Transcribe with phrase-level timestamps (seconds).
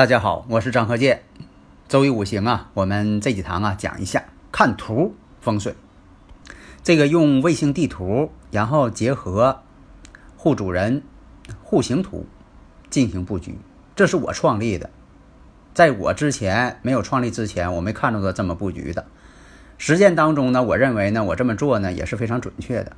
[0.00, 1.24] 大家好，我是张和建。
[1.86, 5.74] 周易五行啊，我们这几堂啊讲一下看图风水。
[6.82, 9.60] 这个用卫星地图，然后结合
[10.38, 11.02] 户主人
[11.62, 12.24] 户型图
[12.88, 13.58] 进行布局，
[13.94, 14.88] 这是我创立的。
[15.74, 19.04] 在我之前没有创立之前，我没看到过这么布局的。
[19.76, 22.96] 实践当中呢，我认为呢，我这么做呢也是非常准确的。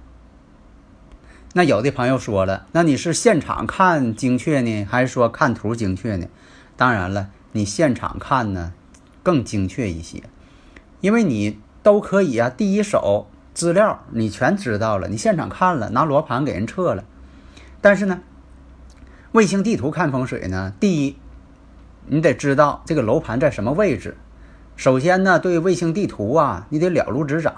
[1.54, 6.28] 那有的朋友说了，那你是现场看精确呢，还是说看图精确呢？
[6.82, 8.72] 当然了，你现场看呢
[9.22, 10.24] 更精确一些，
[11.00, 17.04] 因为你都可以啊，第一手资料你全知道了，你现场看了，拿罗盘给人测了。
[17.80, 18.22] 但是呢，
[19.30, 21.16] 卫星地图看风水呢，第一，
[22.06, 24.16] 你得知道这个楼盘在什么位置。
[24.74, 27.54] 首先呢，对卫星地图啊，你得了如指掌。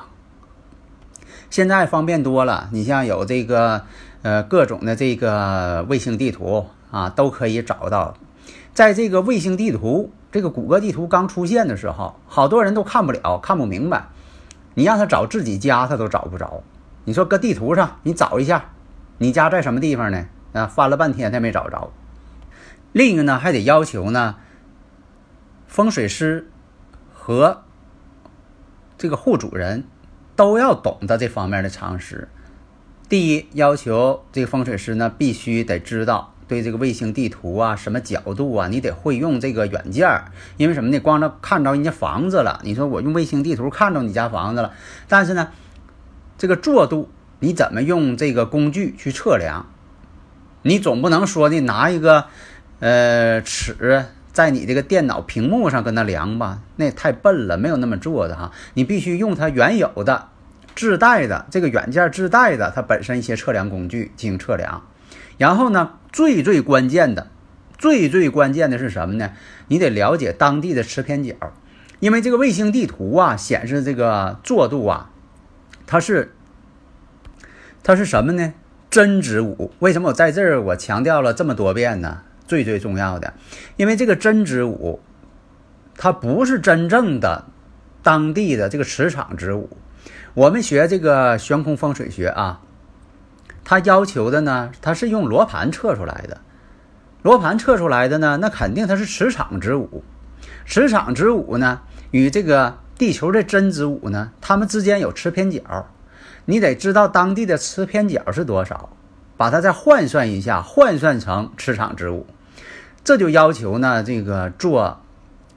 [1.48, 3.86] 现在方便多了，你像有这个
[4.20, 8.14] 呃各种的这个卫星地图啊，都可以找到。
[8.74, 14.08] 在这个卫星地图、这个谷歌地图刚出现的时候，好多人都看不了、看不明白。
[14.74, 16.64] 你让他找自己家，他都找不着。
[17.04, 18.72] 你说搁地图上，你找一下，
[19.18, 20.26] 你家在什么地方呢？
[20.52, 21.92] 啊，翻了半天他没找着。
[22.90, 24.34] 另一个呢，还得要求呢，
[25.68, 26.50] 风水师
[27.12, 27.62] 和
[28.98, 29.84] 这个户主人
[30.34, 32.28] 都要懂得这方面的常识。
[33.08, 36.33] 第一，要求这个风水师呢，必须得知道。
[36.46, 40.24] 对这个卫星地图啊，什么角度啊，你得会用这个软件儿，
[40.56, 40.98] 因为什么呢？
[41.00, 44.72] 光着看着人家房子了，你说我用卫星地图看着你家房子了，
[45.08, 45.48] 但是呢，
[46.36, 47.10] 这个做度
[47.40, 49.66] 你怎么用这个工具去测量？
[50.62, 52.26] 你总不能说的拿一个
[52.80, 56.60] 呃尺在你这个电脑屏幕上跟它量吧？
[56.76, 58.50] 那太笨了，没有那么做的哈。
[58.74, 60.28] 你必须用它原有的
[60.74, 64.82] 自带的这个软件自带的它本身一些测量工具进行测量。
[65.38, 67.28] 然后呢，最最关键的，
[67.76, 69.32] 最最关键的是什么呢？
[69.68, 71.34] 你得了解当地的磁偏角，
[72.00, 75.10] 因为这个卫星地图啊显示这个作度啊，
[75.86, 76.34] 它是
[77.82, 78.54] 它是什么呢？
[78.90, 79.72] 真值五。
[79.80, 82.22] 为什么我在这儿我强调了这么多遍呢？
[82.46, 83.34] 最最重要的，
[83.76, 85.00] 因为这个真值五，
[85.96, 87.46] 它不是真正的
[88.02, 89.76] 当地的这个磁场之五。
[90.34, 92.60] 我们学这个悬空风水学啊。
[93.64, 96.38] 他要求的呢，他是用罗盘测出来的，
[97.22, 100.04] 罗盘测出来的呢，那肯定它是磁场之午，
[100.66, 101.80] 磁场之午呢，
[102.10, 105.60] 与这个地球的真子午呢，它们之间有磁偏角，
[106.44, 108.90] 你得知道当地的磁偏角是多少，
[109.36, 112.26] 把它再换算一下，换算成磁场之午，
[113.02, 115.00] 这就要求呢，这个做。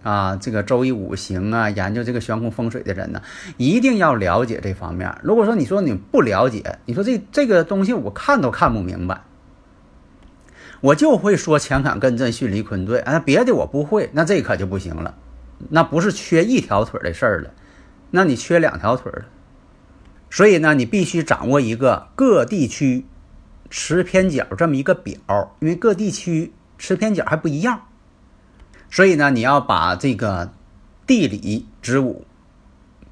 [0.08, 3.22] 啊，这个周易五行啊，研究这个悬空风水的人呢，
[3.58, 5.14] 一定要了解这方面。
[5.22, 9.24] 如果说你说你不了解，你说这这个东西我看都看不明白，
[10.80, 15.14] 我就会说乾坎艮震巽离坤兑，啊，别的我不会，那这可就不行了，
[15.72, 17.52] 那不是缺一条腿的事儿了，
[18.12, 19.26] 那你缺两条腿了。
[20.30, 23.06] 所以呢，你必须掌握一个各地区
[23.70, 25.18] 持偏角这么一个表，
[25.60, 27.82] 因为各地区持偏角还不一样。
[28.90, 30.52] 所以呢，你要把这个
[31.06, 32.26] 地理之物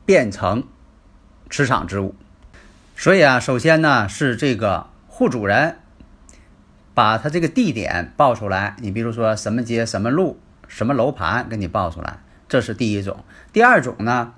[0.05, 0.63] 变成
[1.49, 2.15] 磁场之物。
[2.95, 5.77] 所以啊，首先呢是这个户主人
[6.93, 8.75] 把他这个地点报出来。
[8.79, 13.23] 你比如说什么街、什么路、什么楼盘，给你报出来，这是第一种。
[13.51, 14.33] 第二种呢，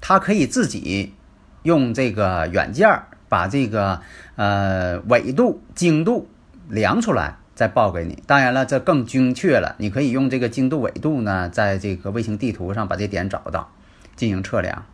[0.00, 1.14] 他可以自己
[1.62, 4.00] 用这个软件把这个
[4.34, 6.28] 呃纬度、经度
[6.68, 7.36] 量出来。
[7.60, 9.76] 再报给你，当然了，这更精确了。
[9.76, 13.70] 你可以用这个经度纬度呢，在这个卫星地图上把这点找到，
[14.16, 14.86] 进行测量。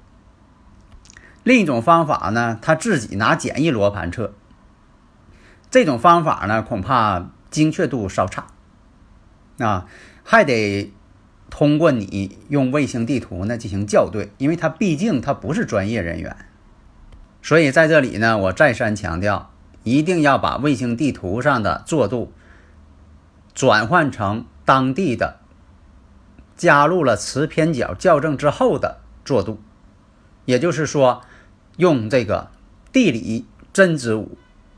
[1.44, 4.34] 另一种方法呢，他自己拿简易罗盘测。
[5.70, 8.48] 这种方法呢，恐怕精确度稍差，
[9.60, 9.86] 啊，
[10.24, 10.92] 还得
[11.48, 16.36] 通过你用卫星地图呢进行校对，因为他毕竟他不是专业人员。
[17.42, 19.52] 所以在这里呢，我再三强调，
[19.84, 22.32] 一定要把卫星地图上的作度。
[23.56, 25.40] 转换成当地的
[26.58, 29.58] 加入了磁偏角校正之后的作度，
[30.44, 31.22] 也就是说，
[31.78, 32.50] 用这个
[32.92, 34.36] 地理真子午、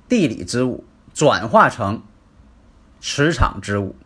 [0.09, 2.05] 地理之午转化成
[3.01, 3.97] 磁场之午。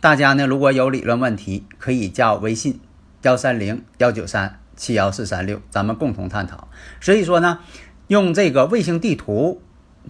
[0.00, 2.78] 大家呢，如果有理论问题，可以加我微信
[3.22, 6.68] 幺三零幺九三七幺四三六，咱们共同探讨。
[7.00, 7.58] 所以说呢，
[8.06, 9.60] 用这个卫星地图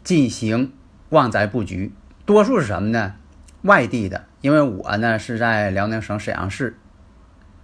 [0.02, 0.74] 进行
[1.08, 1.94] 旺宅布局，
[2.26, 3.14] 多数是什么呢？
[3.62, 6.76] 外地的，因为我呢是在辽宁省沈阳市。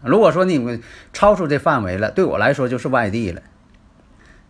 [0.02, 3.42] 如果说你们超出这范围了，对我来说就是外地了。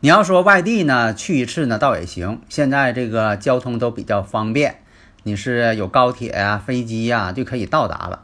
[0.01, 2.41] 你要说外地呢，去一次呢倒也行。
[2.49, 4.83] 现在这个交通都比较方便。
[5.23, 8.23] 你是有高铁呀、飞机呀就可以到达了，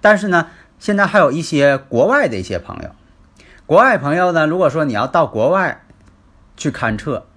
[0.00, 0.48] 但是呢，
[0.80, 2.90] 现在还有一些国外的一些朋友，
[3.66, 5.84] 国外朋友呢，如果说你要到国外
[6.56, 7.28] 去勘测，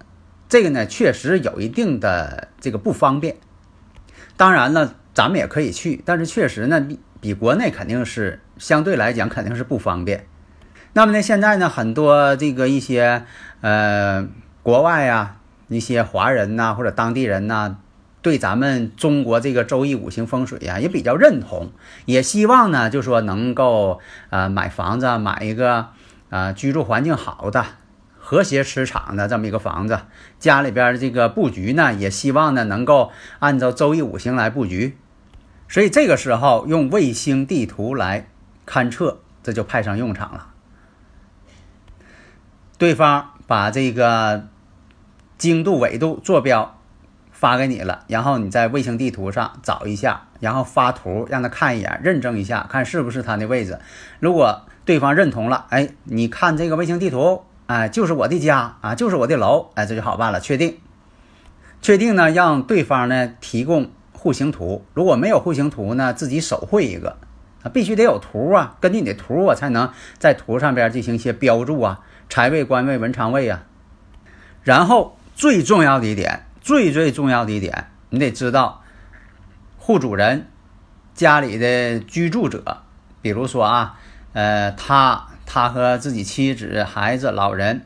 [0.48, 3.36] 这个呢确实有一定的这个不方便。
[4.42, 10.26] 当然了，咱们也可以去，但是确实呢比比国内肯定是相对来讲肯定是不方便。
[10.94, 13.22] 那么呢，现在呢很多这个一些
[13.60, 14.26] 呃
[14.64, 15.36] 国外呀
[15.68, 17.76] 一些华人呐或者当地人呐。
[18.20, 21.70] 对咱们中国这个周易五行风水呀，也比较认同，
[22.06, 24.00] 也希望呢，就说能够
[24.30, 25.86] 呃买房子，买一个
[26.30, 27.64] 啊居住环境好的、
[28.24, 29.98] 和谐磁场的这么一个房子，
[30.38, 33.10] 家里边这个布局呢，也希望呢能够
[33.40, 34.96] 按照周易五行来布局，
[35.68, 38.28] 所以这个时候用卫星地图来
[38.64, 40.46] 勘测，这就派上用场了。
[42.78, 44.46] 对方把这个
[45.36, 46.78] 经度、纬度坐标。
[47.32, 53.80] 发给你了，然后你在卫星地图上找一下，然后发图让他看一眼，认证一下，看是不是他的位置。
[54.20, 60.40] 如果对方认同了，哎，你看这个卫星地图，哎，就是我的家啊，就是我的楼，哎，这就好办了。
[60.40, 60.78] 确定，
[61.80, 64.84] 确定呢，让对方呢提供户型图。
[64.94, 67.16] 如果没有户型图呢，自己手绘一个
[67.62, 73.64] 啊，必须得有图啊，根据你的图，我才能在图上边进行一些标注啊，财位、官位、文昌位啊。
[74.62, 76.46] 然后最重要的一点。
[76.64, 78.84] 最最重要的一点，你得知道，
[79.78, 80.46] 户主人
[81.12, 82.84] 家里的居住者，
[83.20, 83.98] 比如说啊，
[84.32, 87.84] 呃，他他和自己妻子、孩子、老人，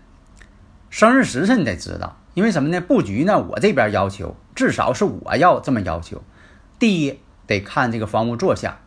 [0.88, 2.80] 生日时辰你得知道，因为什么呢？
[2.80, 6.22] 布局呢，我这边要求至少是我要这么要求。
[6.78, 7.18] 第一，
[7.48, 8.78] 得看这个房屋坐向，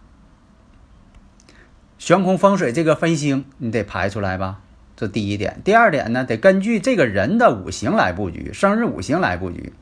[1.97, 4.61] 悬空风水这个分星你得排出来吧。
[4.95, 9.73] 这第一点，第二点呢，得根据这个人的五行来布局，生日五行来布局，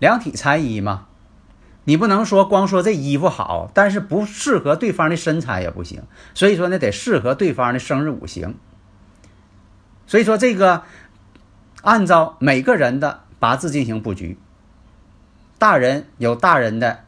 [0.00, 1.06] 量体裁衣嘛。
[1.84, 6.02] 你不能说光说这衣服好，但是不适合对方的身材也不行。
[6.34, 8.54] 所以说呢，得适合对方的生日五行。
[10.06, 10.82] 所以说这个
[11.82, 14.38] 按照每个人的八字进行布局，
[15.58, 17.00] 大人有大人的，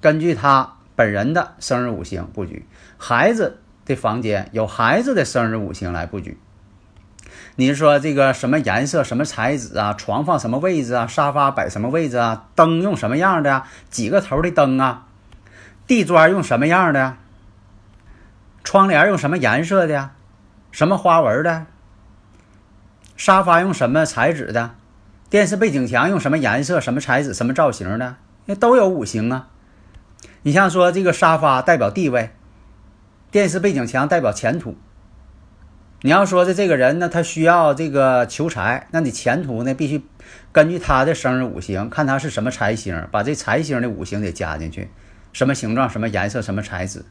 [0.00, 2.66] 根据他本人的生日五行布局，
[2.98, 3.58] 孩子。
[3.84, 6.38] 的房间有孩子的生日五行来布局。
[7.56, 9.92] 你说这个什么颜色、什么材质啊？
[9.92, 11.06] 床放什么位置啊？
[11.06, 12.48] 沙发摆什么位置啊？
[12.54, 13.64] 灯用什么样的？
[13.90, 15.06] 几个头的灯啊？
[15.86, 17.16] 地砖用什么样的？
[18.64, 20.10] 窗帘用什么颜色的？
[20.70, 21.66] 什么花纹的？
[23.16, 24.74] 沙发用什么材质的？
[25.28, 28.16] 电视背景墙用什么颜色、什么材质、什么造型的？
[28.46, 29.48] 那都有五行啊。
[30.42, 32.30] 你像说这个沙发代表地位。
[33.30, 34.76] 电视背景墙代表前途。
[36.04, 40.04] 你要说的这个人呢，他需要这个求财，那你前途呢必须
[40.50, 44.90] 根据他的生日五行，看他是什么财星，把这财星的五行得加进去，
[45.32, 47.04] 什么形状、什么颜色、什么材质。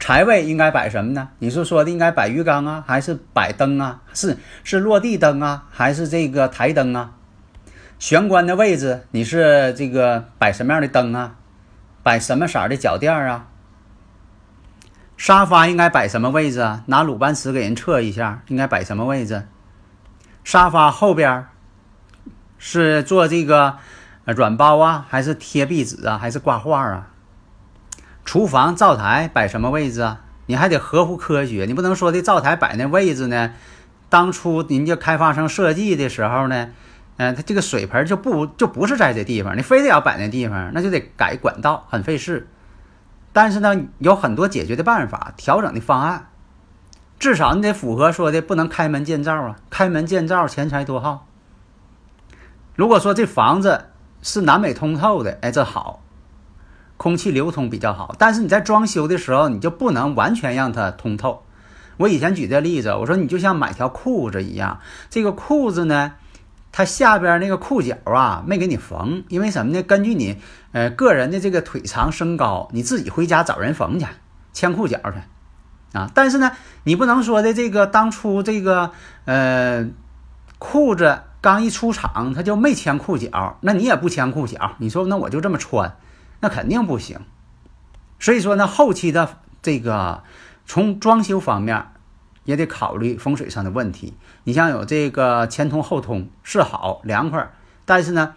[0.00, 1.28] 财位应该摆什么呢？
[1.38, 4.00] 你是说的应该摆鱼缸啊，还是摆灯啊？
[4.14, 7.12] 是是落地灯啊，还是这个台灯啊？
[7.98, 11.36] 玄关的位置你是这个摆什么样的灯啊？
[12.02, 13.48] 摆什么色的脚垫啊？
[15.18, 16.84] 沙发应该摆什么位置啊？
[16.86, 19.46] 拿鲁班尺给人测一下，应该摆什么位置？
[20.44, 21.44] 沙发后边
[22.56, 23.76] 是做这个
[24.24, 27.08] 软包啊，还是贴壁纸啊，还是挂画啊？
[28.24, 30.20] 厨房灶台摆什么位置啊？
[30.46, 33.52] 你还得合乎科学，你不能说的灶台摆那位置呢？
[34.08, 36.68] 当初人家开发商设计的时候呢，
[37.16, 42.46] 嗯，它这个水盆就不就不是在这地方，你非得要摆那地方，那就得改管道，很费事。
[43.38, 46.26] 但是呢，有很多解决的办法、调整的方案，
[47.20, 49.54] 至少你得符合说的不能开门见灶啊！
[49.70, 51.24] 开门见灶，钱财多耗。
[52.74, 53.90] 如果说这房子
[54.22, 56.02] 是南北通透的，哎，这好，
[56.96, 58.12] 空气流通比较好。
[58.18, 61.44] 但是你在装修的时候，你就不能完全让它通透。
[61.98, 66.14] 我以前举这例子，我说你就像买条裤子一样，这个裤子呢。
[66.70, 69.82] 它下边那个裤脚啊，没给你缝，因为什么呢？
[69.82, 70.40] 根据你
[70.72, 74.06] 呃个人的这个腿长身高，你自己回家找人缝去。
[74.52, 76.10] 牵裤脚去啊。
[76.14, 76.52] 但是呢，
[76.84, 78.92] 你不能说的这个当初这个
[79.24, 79.86] 呃
[80.58, 85.96] 裤子刚一出厂，它就没牵裤脚，那你也不牵裤脚，你说那我就这么穿，
[86.40, 87.20] 那肯定不行。
[88.18, 90.22] 所以说呢，后期的这个
[90.66, 91.86] 从装修方面
[92.48, 94.14] 也得考虑风水上的问题。
[94.44, 97.50] 你像有这个前通后通是好凉快，
[97.84, 98.36] 但是呢，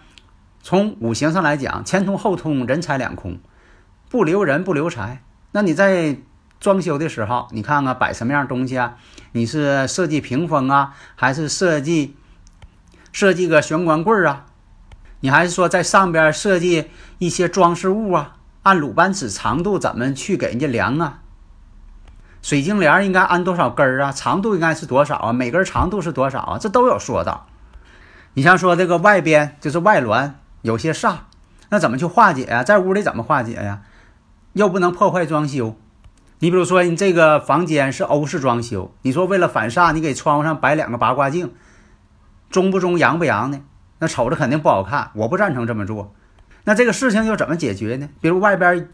[0.61, 3.39] 从五行上来讲，前通后通人财两空，
[4.09, 5.23] 不留人不留财。
[5.53, 6.17] 那你在
[6.59, 8.97] 装修的时候，你看看摆什么样东西啊？
[9.31, 12.17] 你是设计屏风啊，还是设计
[13.13, 14.45] 设计个玄关柜啊？
[15.21, 16.87] 你还是说在上边设计
[17.19, 18.35] 一些装饰物啊？
[18.63, 21.20] 按鲁班尺长度怎么去给人家量啊？
[22.41, 24.11] 水晶帘应该安多少根儿啊？
[24.11, 25.31] 长度应该是多少啊？
[25.31, 26.57] 每根长度是多少啊？
[26.59, 27.47] 这都有说道。
[28.33, 31.15] 你像说这个外边就是外峦有些煞，
[31.69, 32.63] 那怎么去化解呀？
[32.63, 33.81] 在屋里怎么化解呀？
[34.53, 35.75] 又不能破坏装修。
[36.39, 41.53] 你比如说你这个房间是欧式装修，你说为了反煞，你给窗户上摆两个八卦镜，
[42.49, 43.61] 中不中阳不阳的？
[43.99, 45.11] 那瞅着肯定不好看。
[45.13, 46.15] 我不赞成这么做。
[46.63, 48.09] 那这个事情又怎么解决呢？
[48.19, 48.89] 比如外边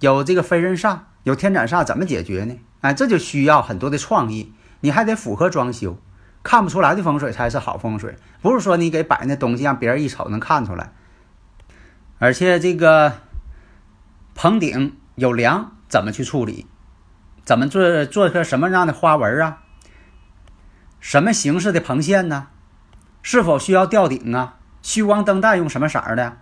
[0.00, 2.56] 有这个飞人煞，有天斩煞，怎么解决呢？
[2.80, 5.98] 哎，这就需要很多的创意，你还得符合装修，
[6.42, 10.92] 看不出来的风水才是好风水，不是说你给摆那东西让别人一瞅能看出来。
[12.18, 13.14] 而且这个
[14.34, 16.66] 棚顶有梁，怎么去处理？
[17.44, 19.62] 怎么做做个什么样的花纹啊？
[21.00, 22.48] 什么形式的棚线呢？
[23.22, 24.56] 是否需要吊顶啊？
[24.82, 26.38] 虚光灯带用什么色儿的？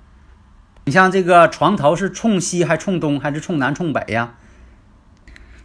[0.84, 4.34] 你像这个床头是冲西还冲东还是冲南冲北呀？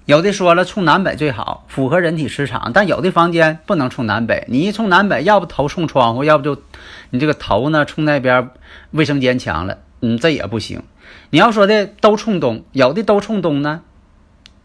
[0.06, 2.72] 有的说了冲南北最好，符合人体磁场。
[2.74, 6.62] 但有的房间不能冲南北，你一冲南北，要不头冲窗户，要不就
[7.10, 8.50] 你这个头呢冲那边
[8.92, 10.84] 卫生间墙了，嗯，这也不行。
[11.30, 13.82] 你要说的都冲东，有的都冲东呢，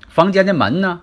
[0.09, 1.02] 房间的门呢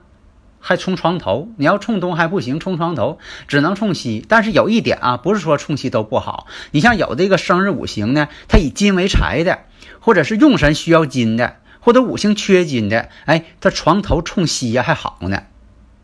[0.60, 1.48] 还冲床头。
[1.56, 4.26] 你要冲东还不行，冲床头只能冲西。
[4.28, 6.46] 但是有一点啊，不是说冲西都不好。
[6.72, 9.60] 你像有这个生日五行呢，它以金为财的，
[10.02, 11.56] 或者是用神需要金的。
[11.86, 15.44] 或者五行缺金的，哎，他床头冲西呀还好呢，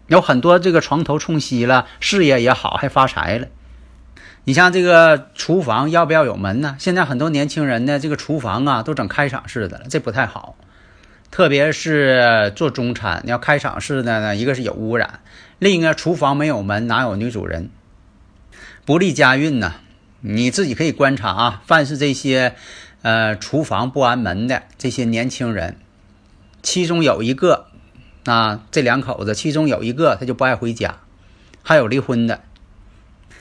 [0.05, 3.47] 有很多这个床头冲西了，事业也好，还发财了。
[4.43, 6.75] 你像这个厨房要不要有门呢？
[6.77, 10.55] 现在很多年轻人呢，这个厨房啊都整开敞式的了，这不太好。
[11.31, 15.21] 特别是做中餐，你要开敞式的呢，一个是有污染，
[15.57, 17.71] 另一个厨房没有门，哪有女主人？
[18.85, 19.73] 不利家运呢。
[20.23, 22.53] 你自己可以观察啊，凡是这些。
[23.01, 25.77] 呃，厨房不安门的这些年轻人，
[26.62, 27.65] 其中有一个，
[28.25, 30.98] 啊，这两口子其中有一个他就不爱回家，
[31.63, 32.41] 还有离婚的。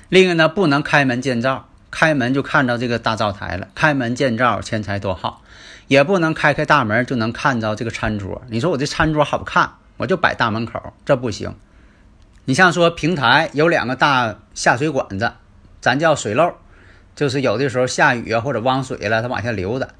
[0.09, 5.43] 另一个呢，不能开门见灶，开门就看到这个大灶台了，开门见灶钱财多好，
[5.88, 8.40] 也不能开开大门就能看到这个餐桌。
[8.49, 11.55] 你说我这餐桌好看，我就摆大门口，这不行。
[12.47, 15.33] 你像说平台有两个大下水管子，
[15.83, 16.55] 咱叫水漏。
[17.21, 19.95] 就是有的时候下雨啊，或者汪水了，它往下流的。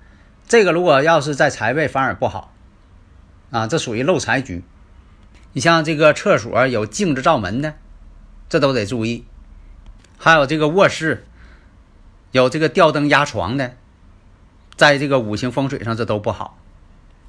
[0.49, 2.55] 这个如果要是在财位反而不好
[3.51, 4.65] 啊，这属于漏财局。
[5.53, 7.75] 你像这个厕所有镜子照门的，
[8.49, 9.27] 这都得注意。
[10.17, 11.27] 还有这个卧室
[12.33, 13.75] 有这个吊灯压床的，
[14.75, 16.59] 在这个五行风水上这都不好。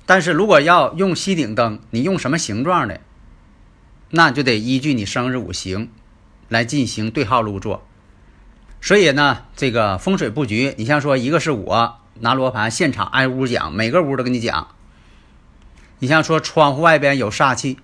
[0.05, 3.01] 但是如果要用吸顶灯，你用什么形状的，
[4.11, 5.89] 那就得依据你生日五行
[6.47, 7.85] 来进行对号入座。
[8.81, 14.69] 所以呢，这个风水布局，你像说一个是我拿罗盘现场挨屋讲，每个屋都跟你讲。
[15.99, 17.77] 你像说窗户外边有煞气，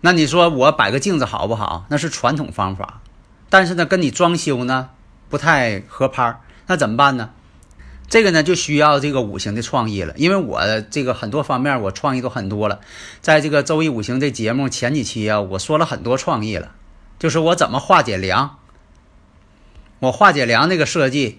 [0.00, 1.84] 那你说我摆个镜子好不好？
[1.90, 3.02] 那是传统方法，
[3.50, 4.88] 但是呢，跟你装修呢
[5.28, 7.28] 不太合拍那怎么办呢？
[8.08, 12.80] 这个呢就需要这个五行的创意了，因为我这个很多方面我创意都很多了，
[13.20, 16.72] 在这个周易五行这节目前几期啊，我说了很多创意了，
[17.18, 18.56] 就是我怎么化解梁。
[20.02, 21.38] 我化解梁那个设计，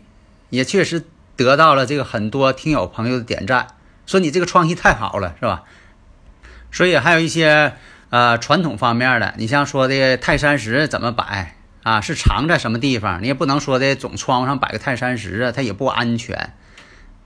[0.49, 1.03] 也确实
[1.35, 3.67] 得到了这个很多听友朋友的点赞，
[4.05, 5.63] 说你这个创意太好了，是吧？
[6.71, 7.73] 所以还有一些
[8.09, 11.99] 呃传统方面的，你像说的泰山石怎么摆啊？
[11.99, 13.21] 是藏在什么地方？
[13.21, 16.53] 你也不能说的总窗户上摆个泰山石啊，它也不安全，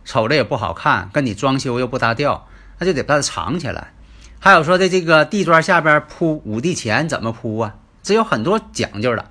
[0.06, 2.48] 瞅着也不好看，跟你装修又不搭调，
[2.80, 3.94] 那就得把它藏起来。
[4.40, 7.76] 还有说的这个地砖下边铺五帝钱怎么铺啊？
[8.02, 9.30] 这有很多讲究的。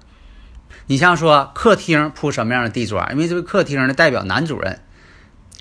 [0.87, 3.11] 你像说客厅铺什么样的地砖？
[3.13, 4.81] 因为这个客厅呢代表男主人。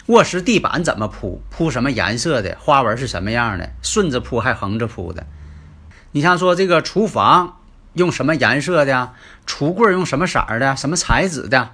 [0.08, 1.42] 卧室地板怎么铺？
[1.50, 2.56] 铺什么颜色的？
[2.60, 3.72] 花纹是什么样的？
[3.82, 5.26] 顺着铺还横着铺的？
[6.12, 7.58] 你像说这个厨房
[7.94, 9.14] 用什么颜色的？
[9.48, 10.76] 橱柜用什么色的？
[10.76, 11.72] 什么材质的？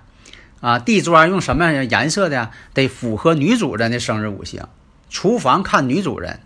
[0.62, 2.51] 啊，地砖用什么颜色的？
[2.74, 4.63] 得符合女主人的生日五行。
[5.10, 6.39] 厨房看女主人，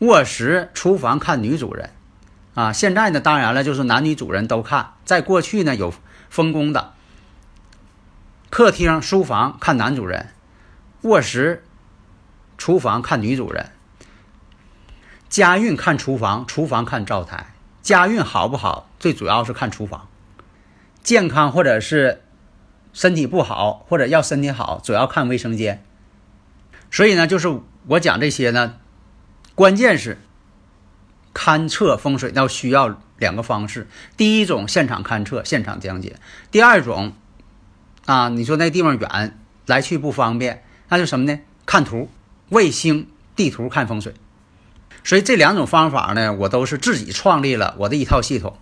[0.00, 1.90] 卧室、厨房看女主人，
[2.54, 4.94] 啊，现在呢，当然了，就是男女主人都看。
[5.04, 5.94] 在过去呢，有
[6.36, 6.92] 分工的，
[8.50, 10.34] 客厅、书房看男主人，
[11.00, 11.64] 卧室、
[12.58, 13.70] 厨房看女主人，
[15.30, 17.54] 家运看厨房，厨房看灶台。
[17.80, 20.08] 家运好不好，最主要是看厨房。
[21.02, 22.22] 健康或者是
[22.92, 25.82] 身体不好，或者要身体好，主要看卫生间。
[26.90, 28.74] 所以呢，就是我讲这些呢，
[29.54, 30.20] 关键是
[31.32, 33.88] 勘测风水要需要两个方式。
[34.16, 36.16] 第一种现场勘测，现场讲解；
[36.50, 37.12] 第二种
[38.04, 41.40] 啊，你说那地方远，来去不方便，那就什么呢？
[41.64, 42.10] 看图，
[42.50, 44.14] 卫星地图看风水。
[45.02, 48.58] 所以这两种方法呢，我都是自己创立了我的一套系统，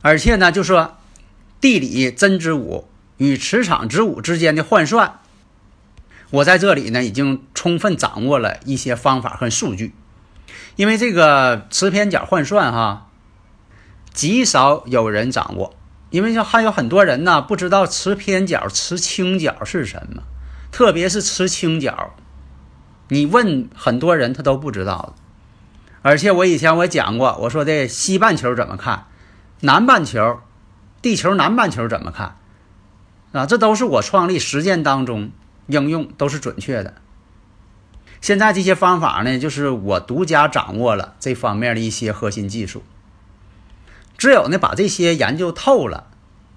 [0.00, 0.96] 而且呢，就说
[1.60, 2.88] 地理真子午
[3.18, 5.20] 与磁场子午之间的换算，
[6.30, 9.94] 我在这里呢已经充分掌握了一些方法和数据。
[10.76, 13.05] 因为这个磁偏角换算哈，
[14.16, 15.74] 极少有人掌握，
[16.08, 20.22] 因为还有很多人呢不知道磁偏角、磁倾角是什么，
[20.72, 22.14] 特别是磁倾角，
[23.08, 25.14] 你问很多人他都不知道。
[26.00, 29.04] 而且我以前我讲过，我说的西半球怎么看，
[29.60, 30.40] 南半球，
[31.02, 32.38] 地球南半球怎么看，
[33.32, 35.30] 啊，这都是我创立实践当中
[35.66, 36.94] 应用都是准确的。
[38.22, 42.82] 现在这些方法呢，就是我独家掌握了这方面的一些核心技术。
[44.18, 46.08] 只有呢把这些研究透了，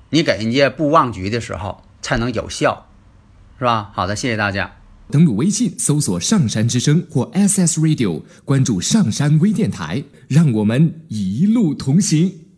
[0.10, 2.88] 你给人家布旺局的时候才能有效，
[3.58, 3.92] 是吧？
[3.94, 4.78] 好的，谢谢大家。
[5.12, 12.49] 登录微信，搜索“上山之声”或 SS Radio，关注上山微电台，让我们一路同行。